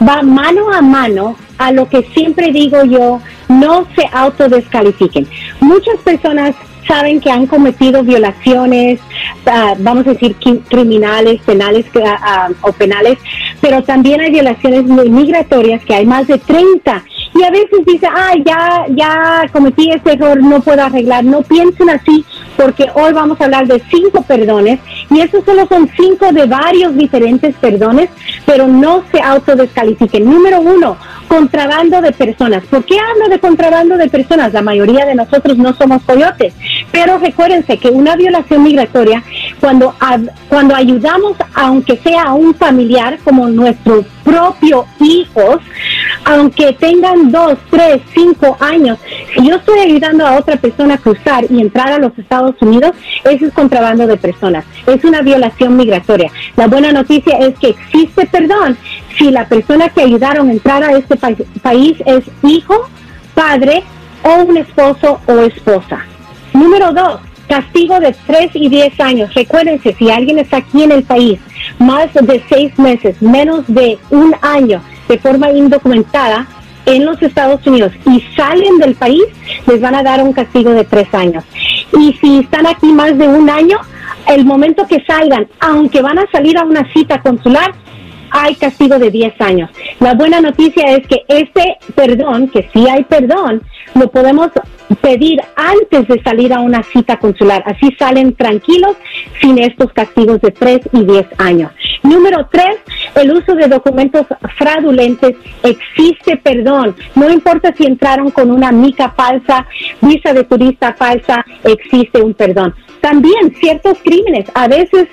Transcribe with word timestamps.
va 0.00 0.22
mano 0.22 0.72
a 0.72 0.80
mano 0.80 1.36
a 1.58 1.72
lo 1.72 1.88
que 1.88 2.02
siempre 2.14 2.52
digo 2.52 2.84
yo, 2.84 3.20
no 3.48 3.86
se 3.94 4.08
autodescalifiquen. 4.12 5.26
Muchas 5.60 5.96
personas 6.04 6.54
saben 6.86 7.20
que 7.20 7.30
han 7.30 7.46
cometido 7.46 8.02
violaciones, 8.02 9.00
uh, 9.46 9.74
vamos 9.78 10.06
a 10.06 10.12
decir, 10.12 10.36
criminales, 10.68 11.40
penales 11.42 11.86
uh, 11.94 12.52
o 12.60 12.72
penales, 12.72 13.18
pero 13.64 13.82
también 13.82 14.20
hay 14.20 14.30
violaciones 14.30 14.84
migratorias 14.84 15.82
que 15.86 15.94
hay 15.94 16.04
más 16.04 16.26
de 16.26 16.36
30 16.36 17.02
y 17.34 17.42
a 17.42 17.50
veces 17.50 17.84
dice, 17.86 18.06
ay, 18.14 18.44
ya, 18.44 18.84
ya 18.90 19.48
cometí 19.52 19.90
este 19.90 20.12
error, 20.12 20.40
no 20.42 20.60
puedo 20.60 20.82
arreglar. 20.82 21.24
No 21.24 21.42
piensen 21.42 21.90
así, 21.90 22.24
porque 22.56 22.88
hoy 22.94 23.12
vamos 23.12 23.40
a 23.40 23.44
hablar 23.44 23.66
de 23.66 23.82
cinco 23.90 24.22
perdones 24.22 24.78
y 25.10 25.20
esos 25.20 25.44
solo 25.44 25.66
son 25.66 25.90
cinco 25.96 26.30
de 26.30 26.46
varios 26.46 26.94
diferentes 26.94 27.54
perdones, 27.56 28.10
pero 28.46 28.68
no 28.68 29.02
se 29.10 29.20
autodescalifiquen. 29.20 30.24
Número 30.24 30.60
uno, 30.60 30.96
contrabando 31.26 32.00
de 32.00 32.12
personas. 32.12 32.64
¿Por 32.66 32.84
qué 32.84 32.98
hablo 33.00 33.28
de 33.28 33.40
contrabando 33.40 33.96
de 33.96 34.08
personas? 34.08 34.52
La 34.52 34.62
mayoría 34.62 35.04
de 35.04 35.16
nosotros 35.16 35.56
no 35.58 35.74
somos 35.74 36.02
coyotes, 36.02 36.54
pero 36.92 37.18
recuérdense 37.18 37.78
que 37.78 37.88
una 37.88 38.14
violación 38.14 38.62
migratoria, 38.62 39.24
cuando, 39.64 39.94
cuando 40.50 40.74
ayudamos, 40.74 41.38
aunque 41.54 41.96
sea 41.96 42.34
un 42.34 42.54
familiar 42.54 43.18
como 43.24 43.48
nuestro 43.48 44.04
propio 44.22 44.84
hijos, 45.00 45.56
aunque 46.26 46.74
tengan 46.74 47.32
dos, 47.32 47.56
tres, 47.70 48.02
cinco 48.14 48.58
años, 48.60 48.98
si 49.34 49.48
yo 49.48 49.56
estoy 49.56 49.78
ayudando 49.78 50.26
a 50.26 50.36
otra 50.36 50.56
persona 50.56 50.94
a 50.94 50.98
cruzar 50.98 51.46
y 51.48 51.62
entrar 51.62 51.92
a 51.92 51.98
los 51.98 52.12
Estados 52.18 52.54
Unidos, 52.60 52.92
eso 53.24 53.46
es 53.46 53.54
contrabando 53.54 54.06
de 54.06 54.18
personas, 54.18 54.66
es 54.86 55.02
una 55.02 55.22
violación 55.22 55.78
migratoria. 55.78 56.30
La 56.56 56.66
buena 56.66 56.92
noticia 56.92 57.38
es 57.38 57.58
que 57.58 57.70
existe 57.70 58.26
perdón 58.26 58.76
si 59.16 59.30
la 59.30 59.48
persona 59.48 59.88
que 59.88 60.02
ayudaron 60.02 60.50
a 60.50 60.52
entrar 60.52 60.84
a 60.84 60.92
este 60.92 61.16
país 61.62 61.96
es 62.04 62.24
hijo, 62.42 62.86
padre 63.34 63.82
o 64.24 64.42
un 64.42 64.58
esposo 64.58 65.20
o 65.26 65.38
esposa. 65.38 66.04
Número 66.52 66.92
dos, 66.92 67.20
castigo 67.48 68.00
de 68.00 68.14
tres 68.26 68.50
y 68.54 68.68
diez 68.68 68.98
años. 69.00 69.32
Recuérdense, 69.34 69.94
si 69.98 70.10
alguien 70.10 70.38
está 70.38 70.58
aquí 70.58 70.82
en 70.82 70.92
el 70.92 71.02
país 71.02 71.38
más 71.78 72.12
de 72.14 72.42
seis 72.48 72.78
meses, 72.78 73.20
menos 73.22 73.64
de 73.66 73.98
un 74.10 74.34
año, 74.42 74.82
de 75.08 75.18
forma 75.18 75.50
indocumentada 75.50 76.46
en 76.86 77.04
los 77.04 77.20
Estados 77.22 77.66
Unidos 77.66 77.92
y 78.06 78.22
salen 78.36 78.78
del 78.78 78.94
país, 78.94 79.24
les 79.66 79.80
van 79.80 79.94
a 79.94 80.02
dar 80.02 80.22
un 80.22 80.32
castigo 80.32 80.70
de 80.70 80.84
tres 80.84 81.12
años. 81.14 81.44
Y 81.98 82.12
si 82.14 82.40
están 82.40 82.66
aquí 82.66 82.92
más 82.92 83.16
de 83.16 83.28
un 83.28 83.48
año, 83.48 83.78
el 84.28 84.44
momento 84.44 84.86
que 84.86 85.02
salgan, 85.06 85.46
aunque 85.60 86.02
van 86.02 86.18
a 86.18 86.30
salir 86.30 86.58
a 86.58 86.64
una 86.64 86.90
cita 86.92 87.20
consular, 87.20 87.72
hay 88.30 88.56
castigo 88.56 88.98
de 88.98 89.10
10 89.10 89.40
años. 89.40 89.70
La 90.00 90.14
buena 90.14 90.40
noticia 90.40 90.96
es 90.96 91.06
que 91.06 91.24
este 91.28 91.76
perdón, 91.94 92.48
que 92.48 92.68
sí 92.72 92.86
hay 92.88 93.04
perdón, 93.04 93.62
lo 93.94 94.10
podemos 94.10 94.50
pedir 95.00 95.40
antes 95.56 96.06
de 96.08 96.22
salir 96.22 96.52
a 96.52 96.60
una 96.60 96.82
cita 96.82 97.18
consular. 97.18 97.62
Así 97.66 97.94
salen 97.98 98.34
tranquilos 98.34 98.96
sin 99.40 99.58
estos 99.58 99.92
castigos 99.92 100.40
de 100.40 100.50
3 100.50 100.80
y 100.92 101.04
10 101.04 101.26
años. 101.38 101.72
Número 102.02 102.48
3, 102.50 102.66
el 103.16 103.32
uso 103.32 103.54
de 103.54 103.66
documentos 103.68 104.26
fraudulentes. 104.56 105.36
Existe 105.62 106.36
perdón. 106.36 106.94
No 107.14 107.30
importa 107.30 107.72
si 107.76 107.84
entraron 107.84 108.30
con 108.30 108.50
una 108.50 108.72
mica 108.72 109.10
falsa, 109.10 109.66
visa 110.00 110.32
de 110.32 110.44
turista 110.44 110.94
falsa, 110.94 111.44
existe 111.64 112.20
un 112.20 112.34
perdón. 112.34 112.74
También 113.00 113.54
ciertos 113.60 113.98
crímenes. 114.02 114.50
A 114.54 114.68
veces 114.68 115.08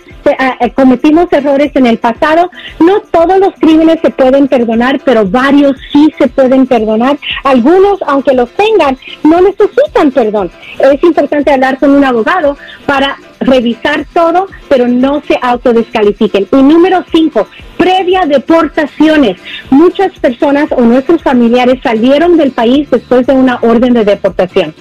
cometimos 0.75 1.31
errores 1.31 1.71
en 1.75 1.87
el 1.87 1.97
pasado. 1.97 2.49
No 2.79 3.01
todos 3.01 3.39
los 3.39 3.53
crímenes 3.55 3.99
se 4.01 4.09
pueden 4.09 4.47
perdonar, 4.47 4.99
pero 5.03 5.25
varios 5.25 5.75
sí 5.91 6.13
se 6.17 6.27
pueden 6.27 6.67
perdonar. 6.67 7.17
Algunos, 7.43 8.01
aunque 8.07 8.33
los 8.33 8.49
tengan, 8.51 8.97
no 9.23 9.41
necesitan 9.41 10.11
perdón. 10.11 10.51
Es 10.79 11.03
importante 11.03 11.51
hablar 11.51 11.77
con 11.79 11.91
un 11.91 12.03
abogado 12.03 12.57
para 12.85 13.17
revisar 13.39 14.05
todo, 14.13 14.47
pero 14.69 14.87
no 14.87 15.21
se 15.27 15.37
autodescalifiquen. 15.41 16.47
Y 16.51 16.57
número 16.57 17.03
cinco, 17.11 17.47
previa 17.77 18.21
deportaciones. 18.27 19.37
Muchas 19.69 20.17
personas 20.19 20.67
o 20.71 20.81
nuestros 20.81 21.21
familiares 21.23 21.79
salieron 21.81 22.37
del 22.37 22.51
país 22.51 22.89
después 22.91 23.25
de 23.25 23.33
una 23.33 23.59
orden 23.61 23.93
de 23.93 24.05
deportación. 24.05 24.75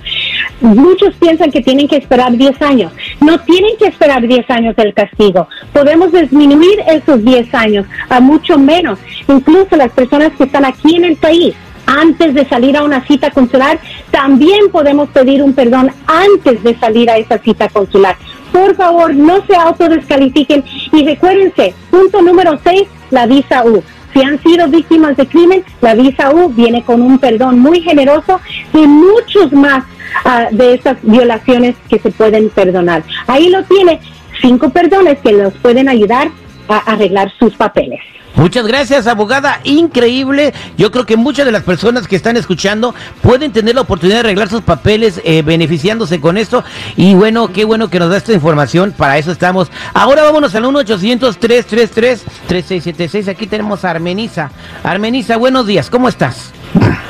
Muchos 0.61 1.15
piensan 1.17 1.51
que 1.51 1.63
tienen 1.63 1.89
que 1.89 1.97
esperar 1.97 2.33
10 2.33 2.61
años. 2.63 2.93
No 3.21 3.39
tienen 3.41 3.77
que 3.79 3.87
esperar 3.87 4.27
10 4.27 4.51
años 4.51 4.77
del 4.77 4.93
castigo. 4.95 5.49
Podemos 5.73 6.13
disminuir 6.13 6.81
esos 6.89 7.25
10 7.25 7.55
años 7.55 7.87
a 8.09 8.21
mucho 8.21 8.59
menos. 8.59 8.99
Incluso 9.29 9.77
las 9.77 9.91
personas 9.93 10.33
que 10.37 10.45
están 10.45 10.65
aquí 10.65 10.97
en 10.97 11.05
el 11.05 11.17
país 11.17 11.55
antes 11.87 12.35
de 12.35 12.47
salir 12.49 12.77
a 12.77 12.85
una 12.85 13.05
cita 13.07 13.31
consular, 13.31 13.81
también 14.11 14.71
podemos 14.71 15.09
pedir 15.11 15.43
un 15.43 15.55
perdón 15.55 15.91
antes 16.07 16.63
de 16.63 16.79
salir 16.79 17.11
a 17.11 17.17
esa 17.17 17.39
cita 17.39 17.69
consular. 17.69 18.17
Por 18.53 18.75
favor, 18.77 19.15
no 19.15 19.45
se 19.47 19.57
autodescalifiquen 19.57 20.65
y 20.93 21.05
recuérdense, 21.05 21.75
punto 21.91 22.23
número 22.23 22.59
6, 22.63 22.83
la 23.11 23.27
visa 23.27 23.65
U. 23.65 23.83
Si 24.13 24.23
han 24.23 24.43
sido 24.43 24.69
víctimas 24.69 25.17
de 25.17 25.27
crimen, 25.27 25.65
la 25.81 25.95
visa 25.95 26.33
U 26.33 26.49
viene 26.49 26.83
con 26.83 27.01
un 27.01 27.19
perdón 27.19 27.59
muy 27.61 27.81
generoso 27.81 28.41
y 28.73 28.87
muchos 28.87 29.53
más 29.53 29.85
ah, 30.25 30.49
de 30.51 30.75
estas 30.75 30.99
violaciones 31.03 31.77
que 31.89 31.99
se 31.99 32.11
pueden 32.11 32.51
perdonar. 32.51 33.03
Ahí 33.27 33.49
lo 33.49 33.63
tiene, 33.65 34.01
cinco 34.41 34.71
perdones 34.71 35.19
que 35.21 35.33
los 35.33 35.53
pueden 35.55 35.89
ayudar 35.89 36.31
a 36.69 36.79
arreglar 36.79 37.33
sus 37.39 37.55
papeles. 37.55 38.01
Muchas 38.37 38.65
gracias, 38.67 39.07
abogada. 39.07 39.61
Increíble. 39.65 40.55
Yo 40.79 40.91
creo 40.91 41.05
que 41.05 41.17
muchas 41.17 41.45
de 41.47 41.53
las 41.53 41.63
personas 41.63 42.09
que 42.09 42.17
están 42.17 42.37
escuchando 42.37 42.95
pueden 43.23 43.53
tener 43.53 43.75
la 43.75 43.83
oportunidad 43.83 44.19
de 44.19 44.21
arreglar 44.21 44.49
sus 44.49 44.63
papeles 44.63 45.21
eh, 45.25 45.43
beneficiándose 45.43 46.21
con 46.21 46.39
esto. 46.39 46.65
Y 46.97 47.15
bueno, 47.15 47.53
qué 47.53 47.65
bueno 47.65 47.91
que 47.91 47.99
nos 47.99 48.11
da 48.11 48.17
esta 48.17 48.33
información. 48.33 48.95
Para 48.97 49.19
eso 49.19 49.33
estamos. 49.33 49.71
Ahora 49.93 50.23
vámonos 50.23 50.55
al 50.55 50.65
1-800-333-3676. 50.65 53.29
Aquí 53.29 53.47
tenemos 53.47 53.85
a 53.85 53.91
Armenisa. 53.91 54.51
Armenisa, 54.85 55.37
buenos 55.37 55.67
días. 55.67 55.91
¿Cómo 55.91 56.09
estás? 56.09 56.53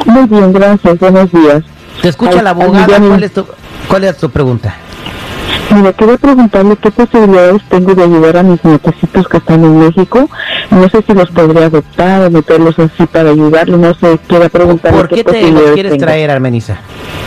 Muy 0.06 0.26
bien, 0.26 0.52
gracias. 0.52 0.98
Buenos 0.98 1.30
días. 1.30 1.62
Te 2.02 2.08
escucha 2.08 2.42
la 2.42 2.50
abogada. 2.50 2.98
¿Cuál 2.98 3.22
es, 3.22 3.32
tu, 3.32 3.46
¿Cuál 3.88 4.04
es 4.04 4.16
tu 4.16 4.30
pregunta? 4.30 4.74
Mira, 5.74 5.92
quería 5.92 6.16
preguntarle 6.16 6.76
qué 6.76 6.90
posibilidades 6.90 7.62
tengo 7.68 7.94
de 7.94 8.02
ayudar 8.02 8.38
a 8.38 8.42
mis 8.42 8.64
nietecitos 8.64 9.28
que 9.28 9.36
están 9.36 9.64
en 9.64 9.78
México. 9.78 10.28
No 10.70 10.88
sé 10.88 11.02
si 11.06 11.14
los 11.14 11.30
podría 11.30 11.66
adoptar 11.66 12.22
o 12.22 12.30
meterlos 12.30 12.76
así 12.78 13.06
para 13.06 13.30
ayudarlos. 13.30 13.78
No 13.78 13.94
sé, 13.94 14.18
quiero 14.26 14.48
preguntarle 14.48 14.98
¿Por 14.98 15.08
qué, 15.08 15.22
te 15.22 15.50
los 15.50 15.70
quieres 15.72 15.96
traer, 15.98 16.30
Armenisa? 16.30 16.78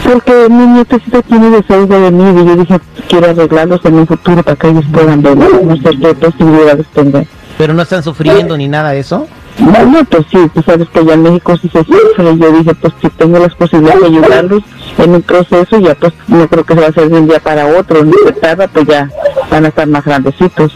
Porque 0.04 0.48
mi 0.50 0.68
nietecito 0.68 1.22
tiene 1.22 1.52
deseo 1.52 1.86
de 1.86 2.00
venir 2.00 2.36
y 2.38 2.46
yo 2.46 2.56
dije, 2.58 2.80
quiero 3.08 3.30
arreglarlos 3.30 3.80
en 3.86 3.94
un 3.96 4.08
futuro 4.08 4.44
para 4.44 4.58
que 4.58 4.68
ellos 4.68 4.86
puedan 4.92 5.22
venir. 5.22 5.50
No 5.64 5.76
sé 5.78 5.98
qué 5.98 6.14
posibilidades 6.14 6.88
tengan. 6.88 7.26
¿Pero 7.58 7.74
no 7.74 7.82
están 7.84 8.04
sufriendo 8.04 8.58
ni 8.58 8.68
nada 8.68 8.92
de 8.92 9.00
eso? 9.00 9.28
Bueno, 9.60 10.04
pues 10.10 10.26
sí, 10.32 10.38
tú 10.54 10.62
sabes 10.64 10.90
que 10.90 11.00
allá 11.00 11.14
en 11.14 11.24
México 11.24 11.56
sí 11.58 11.70
se 11.70 11.84
sufre. 11.84 12.32
Y 12.32 12.40
yo 12.40 12.52
dije, 12.52 12.74
pues 12.76 12.94
si 13.02 13.10
tengo 13.10 13.40
las 13.40 13.54
posibilidades 13.56 14.02
de 14.02 14.08
ayudarlos 14.08 14.64
en 14.98 15.12
un 15.16 15.22
proceso, 15.22 15.80
ya 15.80 15.96
pues 15.96 16.14
no 16.28 16.48
creo 16.48 16.64
que 16.64 16.74
se 16.74 16.80
va 16.80 16.88
a 16.88 16.90
hacer 16.90 17.10
de 17.10 17.20
un 17.20 17.28
día 17.28 17.40
para 17.40 17.68
otro. 17.68 18.04
Ni 18.04 18.14
se 18.26 18.34
tarda, 18.34 18.68
pues 18.68 18.88
ya 18.88 19.10
van 19.50 19.66
a 19.66 19.68
estar 19.70 19.88
más 19.88 20.04
grandecitos. 20.04 20.76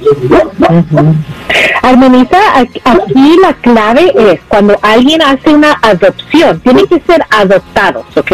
Armoniza, 1.81 2.37
aquí 2.59 3.37
la 3.41 3.53
clave 3.53 4.13
es 4.31 4.39
cuando 4.47 4.77
alguien 4.81 5.21
hace 5.21 5.53
una 5.53 5.77
adopción, 5.81 6.59
tiene 6.59 6.83
que 6.85 6.99
ser 7.01 7.23
adoptados, 7.29 8.05
¿ok? 8.15 8.31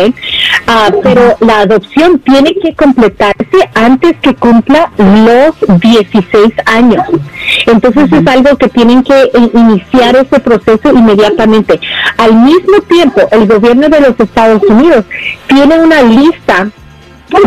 Ah, 0.67 0.89
pero 1.03 1.35
la 1.41 1.59
adopción 1.59 2.19
tiene 2.19 2.55
que 2.55 2.73
completarse 2.73 3.69
antes 3.75 4.17
que 4.21 4.33
cumpla 4.35 4.91
los 4.97 5.79
16 5.79 6.53
años. 6.65 7.05
Entonces 7.65 8.11
es 8.11 8.27
algo 8.27 8.57
que 8.57 8.69
tienen 8.69 9.03
que 9.03 9.23
eh, 9.23 9.51
iniciar 9.53 10.15
ese 10.15 10.39
proceso 10.39 10.91
inmediatamente. 10.91 11.79
Al 12.17 12.33
mismo 12.35 12.81
tiempo, 12.87 13.21
el 13.31 13.47
gobierno 13.47 13.89
de 13.89 14.01
los 14.01 14.19
Estados 14.19 14.61
Unidos 14.63 15.05
tiene 15.47 15.79
una 15.79 16.01
lista 16.01 16.69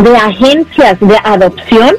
de 0.03 0.17
agencias 0.17 0.99
de 0.99 1.17
adopción 1.23 1.95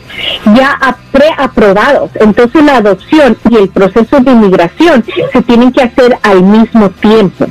ya 0.55 0.79
preaprobados. 1.11 2.11
Entonces 2.17 2.63
la 2.63 2.77
adopción 2.77 3.37
y 3.49 3.57
el 3.57 3.69
proceso 3.69 4.21
de 4.21 4.31
inmigración 4.31 5.05
se 5.33 5.43
tienen 5.43 5.73
que 5.73 5.83
hacer 5.83 6.19
al 6.23 6.43
mismo 6.43 6.91
tiempo. 6.91 7.47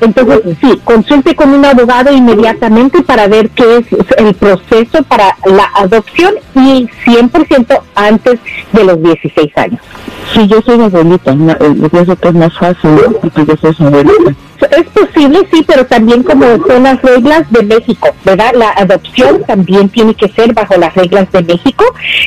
Entonces, 0.00 0.56
sí, 0.60 0.80
consulte 0.84 1.34
con 1.34 1.50
un 1.50 1.64
abogado 1.64 2.12
inmediatamente 2.12 3.02
para 3.02 3.28
ver 3.28 3.50
qué 3.50 3.78
es 3.78 3.86
el 4.16 4.34
proceso 4.34 5.02
para 5.04 5.36
la 5.44 5.70
adopción 5.74 6.34
y 6.54 6.88
100% 7.04 7.80
antes 7.94 8.40
de 8.72 8.84
los 8.84 9.02
16 9.02 9.56
años. 9.56 9.80
Sí, 10.32 10.46
yo 10.46 10.60
soy 10.62 10.80
abuelita, 10.80 11.32
eh, 11.32 11.74
yo 11.76 11.88
pienso 11.88 12.16
es 12.20 12.34
más 12.34 12.56
fácil, 12.58 12.90
porque 13.20 13.44
yo 13.46 13.72
soy 13.72 13.86
abuelita. 13.86 14.34
Es 14.70 14.86
posible, 14.88 15.40
sí, 15.52 15.64
pero 15.66 15.86
también 15.86 16.22
como 16.22 16.44
son 16.66 16.82
las 16.82 17.00
reglas 17.02 17.50
de 17.50 17.62
México, 17.62 18.08
¿verdad? 18.24 18.52
La 18.54 18.70
adopción 18.70 19.42
también 19.44 19.88
tiene 19.88 20.14
que 20.14 20.28
ser 20.28 20.52
bajo 20.52 20.76
las 20.76 20.94
reglas 20.94 21.30
de 21.32 21.42
México, 21.42 21.84